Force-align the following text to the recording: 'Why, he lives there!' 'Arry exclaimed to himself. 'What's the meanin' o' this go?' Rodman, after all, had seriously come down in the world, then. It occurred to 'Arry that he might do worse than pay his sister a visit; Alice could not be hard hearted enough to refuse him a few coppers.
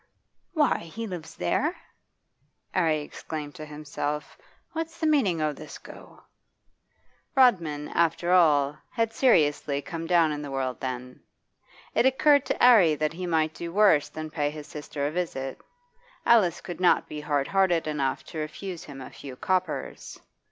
'Why, 0.53 0.79
he 0.79 1.05
lives 1.05 1.35
there!' 1.35 1.75
'Arry 2.73 3.01
exclaimed 3.01 3.53
to 3.53 3.67
himself. 3.67 4.35
'What's 4.71 4.99
the 4.99 5.05
meanin' 5.05 5.39
o' 5.41 5.53
this 5.53 5.77
go?' 5.77 6.23
Rodman, 7.35 7.87
after 7.89 8.31
all, 8.31 8.79
had 8.93 9.13
seriously 9.13 9.79
come 9.79 10.07
down 10.07 10.31
in 10.31 10.41
the 10.41 10.49
world, 10.49 10.79
then. 10.79 11.21
It 11.93 12.07
occurred 12.07 12.47
to 12.47 12.63
'Arry 12.63 12.95
that 12.95 13.13
he 13.13 13.27
might 13.27 13.53
do 13.53 13.71
worse 13.71 14.09
than 14.09 14.31
pay 14.31 14.49
his 14.49 14.65
sister 14.65 15.05
a 15.05 15.11
visit; 15.11 15.61
Alice 16.25 16.61
could 16.61 16.79
not 16.79 17.07
be 17.07 17.21
hard 17.21 17.47
hearted 17.49 17.85
enough 17.85 18.23
to 18.23 18.39
refuse 18.39 18.85
him 18.85 19.01
a 19.01 19.11
few 19.11 19.35
coppers. 19.35 20.19